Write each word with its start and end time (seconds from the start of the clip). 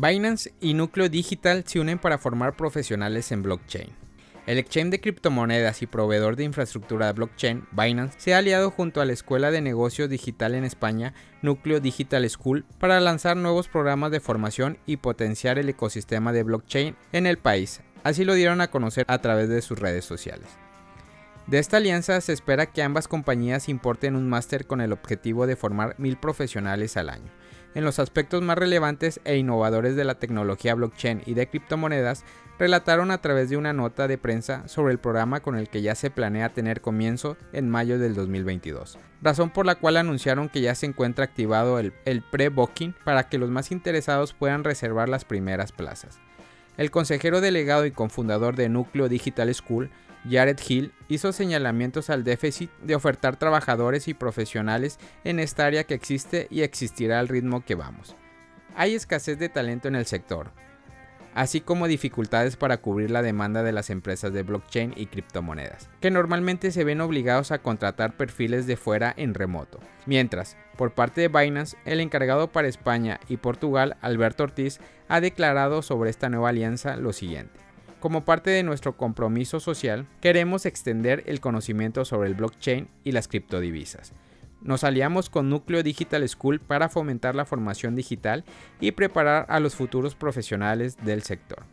Binance 0.00 0.54
y 0.62 0.72
Núcleo 0.72 1.10
Digital 1.10 1.64
se 1.66 1.78
unen 1.78 1.98
para 1.98 2.16
formar 2.16 2.56
profesionales 2.56 3.32
en 3.32 3.42
blockchain. 3.42 3.90
El 4.46 4.56
exchange 4.56 4.92
de 4.92 5.00
criptomonedas 5.02 5.82
y 5.82 5.86
proveedor 5.86 6.36
de 6.36 6.44
infraestructura 6.44 7.04
de 7.04 7.12
blockchain, 7.12 7.66
Binance, 7.72 8.18
se 8.18 8.32
ha 8.32 8.38
aliado 8.38 8.70
junto 8.70 9.02
a 9.02 9.04
la 9.04 9.12
Escuela 9.12 9.50
de 9.50 9.60
Negocios 9.60 10.08
Digital 10.08 10.54
en 10.54 10.64
España, 10.64 11.12
Núcleo 11.42 11.80
Digital 11.80 12.28
School, 12.30 12.64
para 12.78 12.98
lanzar 12.98 13.36
nuevos 13.36 13.68
programas 13.68 14.10
de 14.10 14.20
formación 14.20 14.78
y 14.86 14.96
potenciar 14.96 15.58
el 15.58 15.68
ecosistema 15.68 16.32
de 16.32 16.44
blockchain 16.44 16.96
en 17.12 17.26
el 17.26 17.36
país. 17.36 17.82
Así 18.02 18.24
lo 18.24 18.32
dieron 18.32 18.62
a 18.62 18.70
conocer 18.70 19.04
a 19.06 19.18
través 19.18 19.50
de 19.50 19.60
sus 19.60 19.78
redes 19.78 20.06
sociales. 20.06 20.48
De 21.46 21.58
esta 21.58 21.76
alianza 21.76 22.18
se 22.22 22.32
espera 22.32 22.64
que 22.64 22.82
ambas 22.82 23.06
compañías 23.06 23.68
importen 23.68 24.16
un 24.16 24.30
máster 24.30 24.66
con 24.66 24.80
el 24.80 24.92
objetivo 24.92 25.46
de 25.46 25.56
formar 25.56 25.94
mil 25.98 26.16
profesionales 26.16 26.96
al 26.96 27.10
año 27.10 27.30
en 27.74 27.84
los 27.84 27.98
aspectos 27.98 28.42
más 28.42 28.58
relevantes 28.58 29.20
e 29.24 29.36
innovadores 29.36 29.96
de 29.96 30.04
la 30.04 30.16
tecnología 30.16 30.74
blockchain 30.74 31.22
y 31.26 31.34
de 31.34 31.48
criptomonedas, 31.48 32.24
relataron 32.60 33.10
a 33.10 33.22
través 33.22 33.48
de 33.48 33.56
una 33.56 33.72
nota 33.72 34.06
de 34.06 34.18
prensa 34.18 34.68
sobre 34.68 34.92
el 34.92 34.98
programa 34.98 35.40
con 35.40 35.56
el 35.56 35.70
que 35.70 35.80
ya 35.80 35.94
se 35.94 36.10
planea 36.10 36.50
tener 36.50 36.82
comienzo 36.82 37.38
en 37.54 37.70
mayo 37.70 37.98
del 37.98 38.14
2022, 38.14 38.98
razón 39.22 39.48
por 39.48 39.64
la 39.64 39.76
cual 39.76 39.96
anunciaron 39.96 40.50
que 40.50 40.60
ya 40.60 40.74
se 40.74 40.84
encuentra 40.84 41.24
activado 41.24 41.78
el, 41.78 41.92
pre-booking 42.30 42.94
para 43.02 43.30
que 43.30 43.38
los 43.38 43.48
más 43.48 43.72
interesados 43.72 44.34
puedan 44.34 44.62
reservar 44.62 45.08
las 45.08 45.24
primeras 45.24 45.72
plazas. 45.72 46.18
El 46.76 46.90
consejero 46.90 47.40
delegado 47.40 47.86
y 47.86 47.92
cofundador 47.92 48.56
de 48.56 48.68
Núcleo 48.68 49.08
Digital 49.08 49.54
School 49.54 49.90
Jared 50.28 50.58
Hill 50.66 50.92
hizo 51.08 51.32
señalamientos 51.32 52.10
al 52.10 52.24
déficit 52.24 52.70
de 52.82 52.94
ofertar 52.94 53.36
trabajadores 53.36 54.08
y 54.08 54.14
profesionales 54.14 54.98
en 55.24 55.38
esta 55.38 55.66
área 55.66 55.84
que 55.84 55.94
existe 55.94 56.46
y 56.50 56.62
existirá 56.62 57.20
al 57.20 57.28
ritmo 57.28 57.64
que 57.64 57.74
vamos. 57.74 58.16
Hay 58.76 58.94
escasez 58.94 59.38
de 59.38 59.48
talento 59.48 59.88
en 59.88 59.96
el 59.96 60.06
sector, 60.06 60.52
así 61.34 61.60
como 61.60 61.88
dificultades 61.88 62.56
para 62.56 62.78
cubrir 62.78 63.10
la 63.10 63.22
demanda 63.22 63.62
de 63.62 63.72
las 63.72 63.90
empresas 63.90 64.32
de 64.32 64.42
blockchain 64.42 64.94
y 64.96 65.06
criptomonedas, 65.06 65.88
que 66.00 66.10
normalmente 66.10 66.70
se 66.70 66.84
ven 66.84 67.00
obligados 67.00 67.50
a 67.50 67.58
contratar 67.58 68.16
perfiles 68.16 68.66
de 68.66 68.76
fuera 68.76 69.12
en 69.16 69.34
remoto. 69.34 69.80
Mientras, 70.06 70.56
por 70.76 70.92
parte 70.92 71.20
de 71.20 71.28
Binance, 71.28 71.76
el 71.84 72.00
encargado 72.00 72.52
para 72.52 72.68
España 72.68 73.20
y 73.28 73.36
Portugal, 73.36 73.96
Alberto 74.00 74.44
Ortiz, 74.44 74.80
ha 75.08 75.20
declarado 75.20 75.82
sobre 75.82 76.10
esta 76.10 76.28
nueva 76.28 76.50
alianza 76.50 76.96
lo 76.96 77.12
siguiente. 77.12 77.58
Como 78.00 78.22
parte 78.22 78.48
de 78.48 78.62
nuestro 78.62 78.96
compromiso 78.96 79.60
social, 79.60 80.06
queremos 80.22 80.64
extender 80.64 81.22
el 81.26 81.40
conocimiento 81.40 82.06
sobre 82.06 82.30
el 82.30 82.34
blockchain 82.34 82.88
y 83.04 83.12
las 83.12 83.28
criptodivisas. 83.28 84.14
Nos 84.62 84.84
aliamos 84.84 85.28
con 85.28 85.50
Núcleo 85.50 85.82
Digital 85.82 86.26
School 86.26 86.60
para 86.60 86.88
fomentar 86.88 87.34
la 87.34 87.44
formación 87.44 87.94
digital 87.94 88.44
y 88.80 88.92
preparar 88.92 89.44
a 89.50 89.60
los 89.60 89.74
futuros 89.74 90.14
profesionales 90.14 90.96
del 91.04 91.22
sector. 91.22 91.64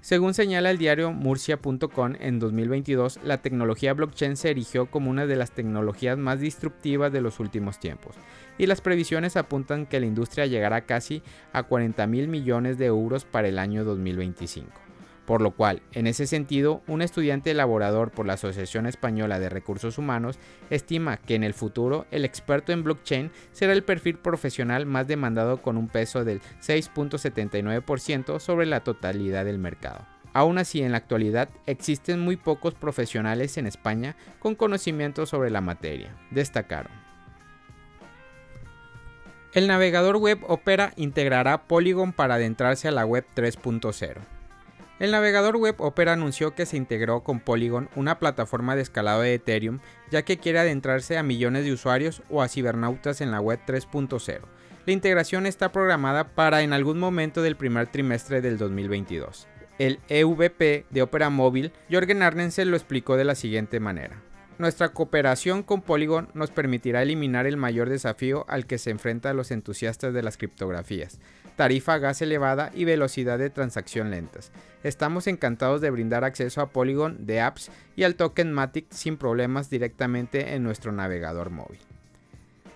Según 0.00 0.32
señala 0.32 0.70
el 0.70 0.78
diario 0.78 1.12
Murcia.com, 1.12 2.14
en 2.18 2.38
2022 2.38 3.20
la 3.22 3.42
tecnología 3.42 3.92
blockchain 3.92 4.38
se 4.38 4.50
erigió 4.50 4.90
como 4.90 5.10
una 5.10 5.26
de 5.26 5.36
las 5.36 5.50
tecnologías 5.50 6.16
más 6.16 6.40
disruptivas 6.40 7.12
de 7.12 7.20
los 7.20 7.40
últimos 7.40 7.78
tiempos, 7.78 8.16
y 8.56 8.64
las 8.64 8.80
previsiones 8.80 9.36
apuntan 9.36 9.84
que 9.84 10.00
la 10.00 10.06
industria 10.06 10.46
llegará 10.46 10.86
casi 10.86 11.22
a 11.52 11.64
40 11.64 12.06
mil 12.06 12.28
millones 12.28 12.78
de 12.78 12.86
euros 12.86 13.26
para 13.26 13.48
el 13.48 13.58
año 13.58 13.84
2025 13.84 14.89
por 15.30 15.42
lo 15.42 15.52
cual, 15.52 15.80
en 15.92 16.08
ese 16.08 16.26
sentido, 16.26 16.82
un 16.88 17.02
estudiante 17.02 17.52
elaborador 17.52 18.10
por 18.10 18.26
la 18.26 18.32
Asociación 18.32 18.86
Española 18.86 19.38
de 19.38 19.48
Recursos 19.48 19.96
Humanos 19.96 20.40
estima 20.70 21.18
que 21.18 21.36
en 21.36 21.44
el 21.44 21.54
futuro 21.54 22.04
el 22.10 22.24
experto 22.24 22.72
en 22.72 22.82
blockchain 22.82 23.30
será 23.52 23.72
el 23.72 23.84
perfil 23.84 24.18
profesional 24.18 24.86
más 24.86 25.06
demandado 25.06 25.62
con 25.62 25.76
un 25.76 25.86
peso 25.86 26.24
del 26.24 26.40
6.79% 26.60 28.40
sobre 28.40 28.66
la 28.66 28.80
totalidad 28.80 29.44
del 29.44 29.58
mercado. 29.58 30.04
Aún 30.32 30.58
así, 30.58 30.82
en 30.82 30.90
la 30.90 30.98
actualidad 30.98 31.48
existen 31.64 32.18
muy 32.18 32.34
pocos 32.34 32.74
profesionales 32.74 33.56
en 33.56 33.68
España 33.68 34.16
con 34.40 34.56
conocimiento 34.56 35.26
sobre 35.26 35.50
la 35.50 35.60
materia, 35.60 36.12
destacaron. 36.32 36.90
El 39.52 39.68
navegador 39.68 40.16
web 40.16 40.40
Opera 40.48 40.92
integrará 40.96 41.68
Polygon 41.68 42.12
para 42.12 42.34
adentrarse 42.34 42.88
a 42.88 42.90
la 42.90 43.06
web 43.06 43.24
3.0. 43.36 44.39
El 45.00 45.12
navegador 45.12 45.56
web 45.56 45.76
Opera 45.78 46.12
anunció 46.12 46.54
que 46.54 46.66
se 46.66 46.76
integró 46.76 47.24
con 47.24 47.40
Polygon, 47.40 47.88
una 47.96 48.18
plataforma 48.18 48.76
de 48.76 48.82
escalado 48.82 49.22
de 49.22 49.32
Ethereum, 49.32 49.78
ya 50.10 50.26
que 50.26 50.36
quiere 50.36 50.58
adentrarse 50.58 51.16
a 51.16 51.22
millones 51.22 51.64
de 51.64 51.72
usuarios 51.72 52.22
o 52.28 52.42
a 52.42 52.48
cibernautas 52.48 53.22
en 53.22 53.30
la 53.30 53.40
web 53.40 53.58
3.0. 53.66 54.40
La 54.84 54.92
integración 54.92 55.46
está 55.46 55.72
programada 55.72 56.34
para 56.34 56.60
en 56.60 56.74
algún 56.74 56.98
momento 56.98 57.40
del 57.40 57.56
primer 57.56 57.86
trimestre 57.86 58.42
del 58.42 58.58
2022. 58.58 59.48
El 59.78 60.00
EVP 60.10 60.84
de 60.90 61.02
Opera 61.02 61.30
Móvil, 61.30 61.72
Jorgen 61.90 62.22
Arnensen 62.22 62.70
lo 62.70 62.76
explicó 62.76 63.16
de 63.16 63.24
la 63.24 63.34
siguiente 63.34 63.80
manera. 63.80 64.22
Nuestra 64.58 64.90
cooperación 64.90 65.62
con 65.62 65.80
Polygon 65.80 66.28
nos 66.34 66.50
permitirá 66.50 67.00
eliminar 67.00 67.46
el 67.46 67.56
mayor 67.56 67.88
desafío 67.88 68.44
al 68.46 68.66
que 68.66 68.76
se 68.76 68.90
enfrentan 68.90 69.38
los 69.38 69.50
entusiastas 69.50 70.12
de 70.12 70.22
las 70.22 70.36
criptografías, 70.36 71.18
tarifa 71.56 71.98
gas 71.98 72.22
elevada 72.22 72.70
y 72.74 72.84
velocidad 72.84 73.38
de 73.38 73.50
transacción 73.50 74.10
lentas. 74.10 74.52
Estamos 74.82 75.26
encantados 75.26 75.80
de 75.80 75.90
brindar 75.90 76.24
acceso 76.24 76.60
a 76.60 76.70
Polygon 76.70 77.26
de 77.26 77.40
apps 77.40 77.70
y 77.96 78.04
al 78.04 78.14
token 78.14 78.52
Matic 78.52 78.86
sin 78.90 79.16
problemas 79.16 79.70
directamente 79.70 80.54
en 80.54 80.62
nuestro 80.62 80.92
navegador 80.92 81.50
móvil. 81.50 81.78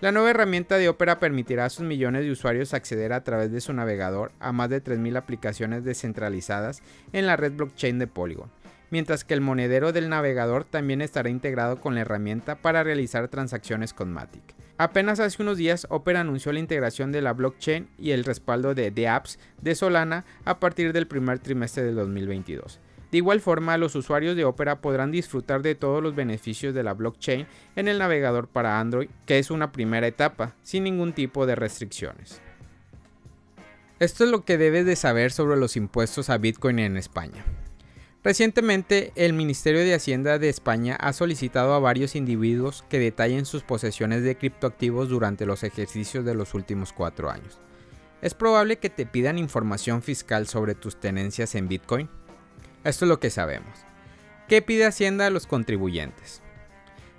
La 0.01 0.11
nueva 0.11 0.29
herramienta 0.29 0.77
de 0.77 0.89
Opera 0.89 1.19
permitirá 1.19 1.65
a 1.65 1.69
sus 1.69 1.85
millones 1.85 2.23
de 2.23 2.31
usuarios 2.31 2.73
acceder 2.73 3.13
a 3.13 3.23
través 3.23 3.51
de 3.51 3.61
su 3.61 3.73
navegador 3.73 4.31
a 4.39 4.51
más 4.51 4.69
de 4.69 4.83
3.000 4.83 5.17
aplicaciones 5.17 5.83
descentralizadas 5.83 6.83
en 7.13 7.25
la 7.25 7.37
red 7.37 7.53
blockchain 7.53 7.97
de 7.97 8.07
Polygon, 8.07 8.51
mientras 8.91 9.23
que 9.23 9.33
el 9.33 9.41
monedero 9.41 9.93
del 9.93 10.09
navegador 10.09 10.65
también 10.65 11.01
estará 11.01 11.29
integrado 11.29 11.79
con 11.79 11.95
la 11.95 12.01
herramienta 12.01 12.55
para 12.55 12.83
realizar 12.83 13.29
transacciones 13.29 13.93
con 13.93 14.11
Matic. 14.11 14.54
Apenas 14.77 15.21
hace 15.21 15.41
unos 15.41 15.57
días 15.57 15.87
Opera 15.89 16.19
anunció 16.19 16.51
la 16.51 16.59
integración 16.59 17.13
de 17.13 17.21
la 17.21 17.31
blockchain 17.31 17.87
y 17.97 18.11
el 18.11 18.25
respaldo 18.25 18.75
de 18.75 18.91
The 18.91 19.07
Apps 19.07 19.39
de 19.61 19.73
Solana 19.73 20.25
a 20.43 20.59
partir 20.59 20.91
del 20.91 21.07
primer 21.07 21.39
trimestre 21.39 21.83
del 21.83 21.95
2022. 21.95 22.81
De 23.09 23.17
igual 23.17 23.39
forma, 23.39 23.77
los 23.77 23.95
usuarios 23.95 24.35
de 24.35 24.43
Opera 24.43 24.81
podrán 24.81 25.11
disfrutar 25.11 25.61
de 25.61 25.75
todos 25.75 26.03
los 26.03 26.15
beneficios 26.15 26.73
de 26.73 26.83
la 26.83 26.93
blockchain 26.93 27.47
en 27.77 27.87
el 27.87 27.99
navegador 27.99 28.49
para 28.49 28.81
Android, 28.81 29.09
que 29.25 29.39
es 29.39 29.49
una 29.49 29.71
primera 29.71 30.07
etapa, 30.07 30.55
sin 30.61 30.83
ningún 30.83 31.13
tipo 31.13 31.45
de 31.45 31.55
restricciones. 31.55 32.41
Esto 33.99 34.25
es 34.25 34.29
lo 34.29 34.43
que 34.43 34.57
debes 34.57 34.85
de 34.85 34.97
saber 34.97 35.31
sobre 35.31 35.55
los 35.55 35.77
impuestos 35.77 36.29
a 36.29 36.37
Bitcoin 36.37 36.79
en 36.79 36.97
España. 36.97 37.45
Recientemente, 38.25 39.11
el 39.13 39.33
Ministerio 39.33 39.81
de 39.81 39.93
Hacienda 39.93 40.39
de 40.39 40.49
España 40.49 40.95
ha 40.99 41.13
solicitado 41.13 41.75
a 41.75 41.79
varios 41.79 42.15
individuos 42.15 42.83
que 42.89 42.97
detallen 42.97 43.45
sus 43.45 43.61
posesiones 43.61 44.23
de 44.23 44.35
criptoactivos 44.35 45.09
durante 45.09 45.45
los 45.45 45.63
ejercicios 45.63 46.25
de 46.25 46.33
los 46.33 46.55
últimos 46.55 46.91
cuatro 46.91 47.29
años. 47.29 47.59
Es 48.23 48.33
probable 48.33 48.77
que 48.77 48.89
te 48.89 49.05
pidan 49.05 49.37
información 49.37 50.01
fiscal 50.01 50.47
sobre 50.47 50.73
tus 50.73 50.99
tenencias 50.99 51.53
en 51.53 51.67
Bitcoin. 51.67 52.09
Esto 52.83 53.05
es 53.05 53.09
lo 53.09 53.19
que 53.19 53.29
sabemos. 53.29 53.85
¿Qué 54.49 54.63
pide 54.63 54.87
Hacienda 54.87 55.27
a 55.27 55.29
los 55.29 55.45
contribuyentes? 55.45 56.41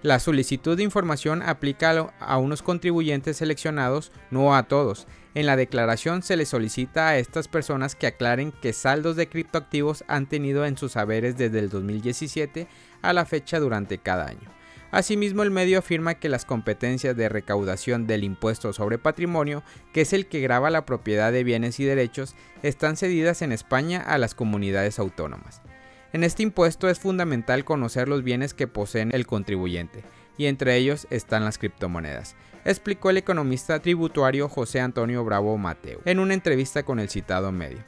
La 0.07 0.21
solicitud 0.21 0.77
de 0.77 0.85
información 0.85 1.43
aplica 1.43 2.13
a 2.21 2.39
unos 2.39 2.63
contribuyentes 2.63 3.39
seleccionados, 3.39 4.13
no 4.31 4.55
a 4.55 4.63
todos. 4.63 5.09
En 5.35 5.47
la 5.47 5.57
declaración 5.57 6.23
se 6.23 6.37
les 6.37 6.49
solicita 6.49 7.09
a 7.09 7.19
estas 7.19 7.49
personas 7.49 7.97
que 7.97 8.07
aclaren 8.07 8.53
qué 8.63 8.73
saldos 8.73 9.17
de 9.17 9.29
criptoactivos 9.29 10.05
han 10.07 10.29
tenido 10.29 10.65
en 10.65 10.79
sus 10.79 10.97
haberes 10.97 11.37
desde 11.37 11.59
el 11.59 11.71
2017 11.71 12.69
a 13.03 13.13
la 13.13 13.27
fecha 13.27 13.59
durante 13.59 13.99
cada 13.99 14.29
año. 14.29 14.49
Asimismo, 14.93 15.43
el 15.43 15.51
medio 15.51 15.81
afirma 15.81 16.15
que 16.15 16.29
las 16.29 16.45
competencias 16.45 17.17
de 17.17 17.29
recaudación 17.29 18.07
del 18.07 18.23
impuesto 18.23 18.73
sobre 18.73 18.99
patrimonio, 18.99 19.65
que 19.93 20.03
es 20.03 20.13
el 20.13 20.27
que 20.27 20.41
grava 20.41 20.71
la 20.71 20.87
propiedad 20.87 21.33
de 21.33 21.43
bienes 21.43 21.81
y 21.81 21.85
derechos, 21.85 22.37
están 22.63 22.97
cedidas 22.97 23.43
en 23.43 23.51
España 23.51 24.03
a 24.03 24.19
las 24.19 24.37
comunidades 24.37 25.01
autónomas. 25.01 25.63
En 26.13 26.25
este 26.25 26.43
impuesto 26.43 26.89
es 26.89 26.99
fundamental 26.99 27.65
conocer 27.65 28.09
los 28.09 28.23
bienes 28.23 28.55
que 28.55 28.69
poseen 28.69 29.11
el 29.13 29.27
contribuyente, 29.27 30.05
y 30.39 30.47
entre 30.47 30.77
ellos 30.77 31.07
están 31.11 31.45
las 31.45 31.59
criptomonedas, 31.59 32.37
explicó 32.65 33.11
el 33.11 33.17
economista 33.17 33.81
tributario 33.81 34.49
José 34.49 34.81
Antonio 34.81 35.25
Bravo 35.25 35.57
Mateo 35.59 36.01
en 36.05 36.19
una 36.19 36.35
entrevista 36.35 36.83
con 36.85 37.01
el 37.01 37.09
citado 37.09 37.53
medio. 37.53 37.79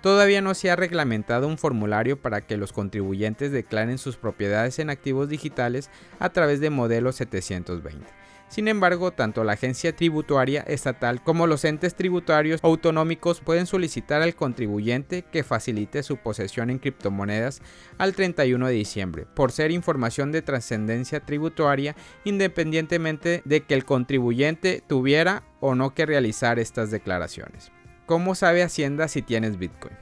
Todavía 0.00 0.40
no 0.40 0.54
se 0.54 0.70
ha 0.70 0.76
reglamentado 0.76 1.48
un 1.48 1.58
formulario 1.58 2.20
para 2.20 2.40
que 2.40 2.56
los 2.56 2.72
contribuyentes 2.72 3.50
declaren 3.50 3.98
sus 3.98 4.16
propiedades 4.16 4.78
en 4.78 4.90
activos 4.90 5.28
digitales 5.28 5.90
a 6.20 6.30
través 6.30 6.60
de 6.60 6.70
modelo 6.70 7.10
720. 7.12 8.06
Sin 8.48 8.66
embargo, 8.66 9.12
tanto 9.12 9.44
la 9.44 9.52
agencia 9.52 9.94
tributaria 9.94 10.62
estatal 10.62 11.22
como 11.22 11.46
los 11.46 11.64
entes 11.64 11.94
tributarios 11.94 12.60
autonómicos 12.62 13.40
pueden 13.40 13.66
solicitar 13.66 14.22
al 14.22 14.34
contribuyente 14.34 15.22
que 15.22 15.44
facilite 15.44 16.02
su 16.02 16.16
posesión 16.16 16.70
en 16.70 16.78
criptomonedas 16.78 17.60
al 17.98 18.14
31 18.14 18.68
de 18.68 18.72
diciembre, 18.72 19.26
por 19.26 19.52
ser 19.52 19.70
información 19.70 20.32
de 20.32 20.40
trascendencia 20.40 21.20
tributaria 21.20 21.94
independientemente 22.24 23.42
de 23.44 23.60
que 23.64 23.74
el 23.74 23.84
contribuyente 23.84 24.82
tuviera 24.86 25.42
o 25.60 25.74
no 25.74 25.92
que 25.92 26.06
realizar 26.06 26.58
estas 26.58 26.90
declaraciones. 26.90 27.70
¿Cómo 28.06 28.34
sabe 28.34 28.62
Hacienda 28.62 29.08
si 29.08 29.20
tienes 29.20 29.58
Bitcoin? 29.58 29.94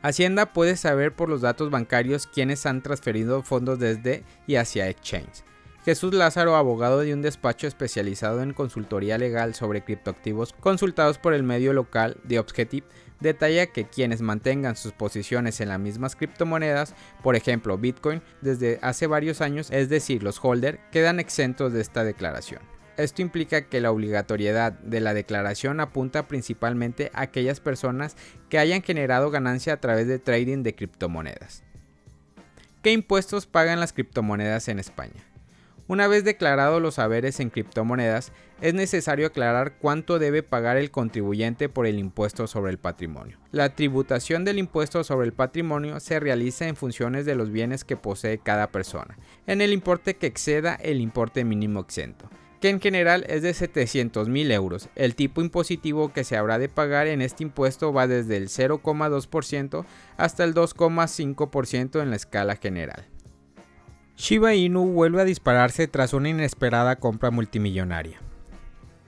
Hacienda 0.00 0.54
puede 0.54 0.76
saber 0.76 1.14
por 1.14 1.28
los 1.28 1.42
datos 1.42 1.70
bancarios 1.70 2.26
quiénes 2.26 2.64
han 2.64 2.82
transferido 2.82 3.42
fondos 3.42 3.78
desde 3.78 4.24
y 4.46 4.54
hacia 4.54 4.88
exchange. 4.88 5.44
Jesús 5.84 6.12
Lázaro, 6.12 6.56
abogado 6.56 7.00
de 7.00 7.14
un 7.14 7.22
despacho 7.22 7.66
especializado 7.66 8.42
en 8.42 8.52
consultoría 8.52 9.16
legal 9.16 9.54
sobre 9.54 9.82
criptoactivos 9.82 10.52
consultados 10.52 11.16
por 11.16 11.32
el 11.32 11.42
medio 11.42 11.72
local 11.72 12.18
de 12.24 12.38
Objective, 12.38 12.86
detalla 13.18 13.66
que 13.66 13.86
quienes 13.86 14.20
mantengan 14.20 14.76
sus 14.76 14.92
posiciones 14.92 15.58
en 15.62 15.70
las 15.70 15.80
mismas 15.80 16.16
criptomonedas, 16.16 16.94
por 17.22 17.34
ejemplo 17.34 17.78
Bitcoin, 17.78 18.20
desde 18.42 18.78
hace 18.82 19.06
varios 19.06 19.40
años, 19.40 19.70
es 19.70 19.88
decir, 19.88 20.22
los 20.22 20.38
holders, 20.42 20.78
quedan 20.92 21.18
exentos 21.18 21.72
de 21.72 21.80
esta 21.80 22.04
declaración. 22.04 22.60
Esto 22.98 23.22
implica 23.22 23.62
que 23.62 23.80
la 23.80 23.90
obligatoriedad 23.90 24.72
de 24.72 25.00
la 25.00 25.14
declaración 25.14 25.80
apunta 25.80 26.28
principalmente 26.28 27.10
a 27.14 27.22
aquellas 27.22 27.60
personas 27.60 28.16
que 28.50 28.58
hayan 28.58 28.82
generado 28.82 29.30
ganancia 29.30 29.72
a 29.72 29.80
través 29.80 30.06
de 30.06 30.18
trading 30.18 30.62
de 30.62 30.74
criptomonedas. 30.74 31.62
¿Qué 32.82 32.92
impuestos 32.92 33.46
pagan 33.46 33.80
las 33.80 33.94
criptomonedas 33.94 34.68
en 34.68 34.78
España? 34.78 35.30
Una 35.90 36.06
vez 36.06 36.22
declarados 36.22 36.80
los 36.80 37.00
haberes 37.00 37.40
en 37.40 37.50
criptomonedas, 37.50 38.30
es 38.60 38.74
necesario 38.74 39.26
aclarar 39.26 39.72
cuánto 39.80 40.20
debe 40.20 40.44
pagar 40.44 40.76
el 40.76 40.92
contribuyente 40.92 41.68
por 41.68 41.84
el 41.84 41.98
impuesto 41.98 42.46
sobre 42.46 42.70
el 42.70 42.78
patrimonio. 42.78 43.38
La 43.50 43.74
tributación 43.74 44.44
del 44.44 44.60
impuesto 44.60 45.02
sobre 45.02 45.26
el 45.26 45.32
patrimonio 45.32 45.98
se 45.98 46.20
realiza 46.20 46.68
en 46.68 46.76
funciones 46.76 47.26
de 47.26 47.34
los 47.34 47.50
bienes 47.50 47.82
que 47.82 47.96
posee 47.96 48.38
cada 48.38 48.68
persona, 48.68 49.18
en 49.48 49.60
el 49.62 49.72
importe 49.72 50.14
que 50.14 50.28
exceda 50.28 50.76
el 50.76 51.00
importe 51.00 51.44
mínimo 51.44 51.80
exento 51.80 52.30
que 52.60 52.68
en 52.68 52.78
general 52.78 53.24
es 53.26 53.40
de 53.40 53.54
700 53.54 54.28
mil 54.28 54.52
euros. 54.52 54.90
El 54.94 55.14
tipo 55.14 55.40
impositivo 55.40 56.12
que 56.12 56.24
se 56.24 56.36
habrá 56.36 56.58
de 56.58 56.68
pagar 56.68 57.06
en 57.06 57.22
este 57.22 57.42
impuesto 57.42 57.90
va 57.90 58.06
desde 58.06 58.36
el 58.36 58.48
0,2% 58.48 59.86
hasta 60.18 60.44
el 60.44 60.52
2,5% 60.52 62.02
en 62.02 62.10
la 62.10 62.16
escala 62.16 62.56
general. 62.56 63.06
Shiba 64.20 64.54
Inu 64.54 64.84
vuelve 64.84 65.22
a 65.22 65.24
dispararse 65.24 65.88
tras 65.88 66.12
una 66.12 66.28
inesperada 66.28 66.96
compra 66.96 67.30
multimillonaria. 67.30 68.20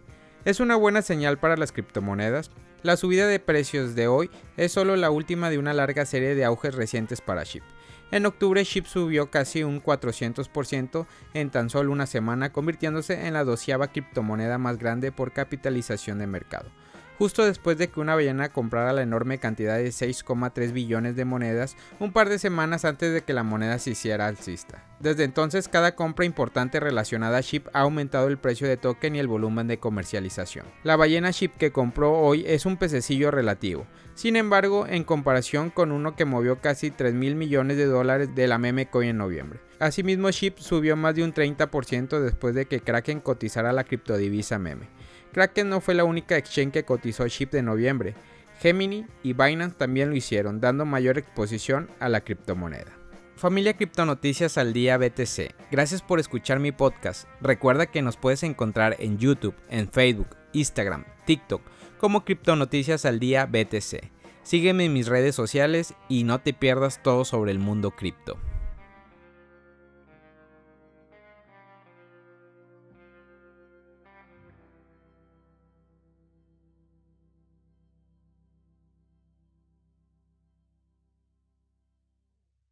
Es 0.44 0.58
una 0.58 0.74
buena 0.74 1.02
señal 1.02 1.38
para 1.38 1.56
las 1.56 1.70
criptomonedas. 1.70 2.50
La 2.82 2.96
subida 2.96 3.28
de 3.28 3.38
precios 3.38 3.94
de 3.94 4.08
hoy 4.08 4.28
es 4.56 4.72
solo 4.72 4.96
la 4.96 5.12
última 5.12 5.50
de 5.50 5.58
una 5.58 5.72
larga 5.72 6.04
serie 6.04 6.34
de 6.34 6.44
auges 6.44 6.74
recientes 6.74 7.20
para 7.20 7.44
SHIB. 7.44 7.62
En 8.10 8.26
octubre 8.26 8.64
SHIB 8.64 8.86
subió 8.86 9.30
casi 9.30 9.62
un 9.62 9.80
400% 9.80 11.06
en 11.32 11.50
tan 11.50 11.70
solo 11.70 11.92
una 11.92 12.06
semana, 12.06 12.50
convirtiéndose 12.50 13.28
en 13.28 13.34
la 13.34 13.44
doceava 13.44 13.92
criptomoneda 13.92 14.58
más 14.58 14.78
grande 14.78 15.12
por 15.12 15.30
capitalización 15.30 16.18
de 16.18 16.26
mercado 16.26 16.72
justo 17.20 17.44
después 17.44 17.76
de 17.76 17.90
que 17.90 18.00
una 18.00 18.14
ballena 18.14 18.48
comprara 18.48 18.94
la 18.94 19.02
enorme 19.02 19.36
cantidad 19.36 19.76
de 19.76 19.88
6,3 19.88 20.72
billones 20.72 21.16
de 21.16 21.26
monedas 21.26 21.76
un 21.98 22.14
par 22.14 22.30
de 22.30 22.38
semanas 22.38 22.86
antes 22.86 23.12
de 23.12 23.20
que 23.20 23.34
la 23.34 23.42
moneda 23.42 23.78
se 23.78 23.90
hiciera 23.90 24.26
alcista. 24.26 24.86
Desde 25.00 25.24
entonces, 25.24 25.68
cada 25.68 25.94
compra 25.94 26.24
importante 26.24 26.80
relacionada 26.80 27.36
a 27.36 27.42
SHIP 27.42 27.68
ha 27.74 27.80
aumentado 27.80 28.28
el 28.28 28.38
precio 28.38 28.66
de 28.66 28.78
token 28.78 29.16
y 29.16 29.18
el 29.18 29.28
volumen 29.28 29.68
de 29.68 29.78
comercialización. 29.78 30.64
La 30.82 30.96
ballena 30.96 31.30
SHIP 31.30 31.58
que 31.58 31.72
compró 31.72 32.18
hoy 32.18 32.42
es 32.46 32.64
un 32.64 32.78
pececillo 32.78 33.30
relativo, 33.30 33.86
sin 34.14 34.36
embargo, 34.36 34.86
en 34.86 35.04
comparación 35.04 35.68
con 35.68 35.92
uno 35.92 36.16
que 36.16 36.24
movió 36.24 36.62
casi 36.62 36.90
3 36.90 37.12
mil 37.12 37.34
millones 37.36 37.76
de 37.76 37.84
dólares 37.84 38.34
de 38.34 38.48
la 38.48 38.56
meme 38.56 38.88
coin 38.88 39.10
en 39.10 39.18
noviembre. 39.18 39.60
Asimismo, 39.78 40.30
SHIP 40.30 40.58
subió 40.58 40.96
más 40.96 41.14
de 41.14 41.24
un 41.24 41.34
30% 41.34 42.18
después 42.18 42.54
de 42.54 42.64
que 42.64 42.80
Kraken 42.80 43.20
cotizara 43.20 43.74
la 43.74 43.84
criptodivisa 43.84 44.58
meme. 44.58 44.88
Kraken 45.32 45.68
no 45.68 45.80
fue 45.80 45.94
la 45.94 46.04
única 46.04 46.36
exchange 46.36 46.72
que 46.72 46.84
cotizó 46.84 47.26
SHIB 47.26 47.50
de 47.50 47.62
noviembre. 47.62 48.14
Gemini 48.60 49.06
y 49.22 49.32
Binance 49.32 49.76
también 49.76 50.10
lo 50.10 50.16
hicieron, 50.16 50.60
dando 50.60 50.84
mayor 50.84 51.18
exposición 51.18 51.88
a 51.98 52.08
la 52.08 52.20
criptomoneda. 52.20 52.92
Familia 53.36 53.74
Criptonoticias 53.74 54.58
al 54.58 54.74
Día 54.74 54.98
BTC, 54.98 55.54
gracias 55.70 56.02
por 56.02 56.20
escuchar 56.20 56.60
mi 56.60 56.72
podcast. 56.72 57.26
Recuerda 57.40 57.86
que 57.86 58.02
nos 58.02 58.18
puedes 58.18 58.42
encontrar 58.42 58.96
en 58.98 59.16
YouTube, 59.16 59.54
en 59.70 59.90
Facebook, 59.90 60.36
Instagram, 60.52 61.06
TikTok 61.24 61.62
como 61.98 62.24
Criptonoticias 62.26 63.06
al 63.06 63.18
Día 63.18 63.46
BTC. 63.46 64.10
Sígueme 64.42 64.86
en 64.86 64.92
mis 64.92 65.06
redes 65.06 65.34
sociales 65.34 65.94
y 66.08 66.24
no 66.24 66.40
te 66.40 66.52
pierdas 66.52 67.02
todo 67.02 67.24
sobre 67.24 67.52
el 67.52 67.58
mundo 67.58 67.92
cripto. 67.92 68.36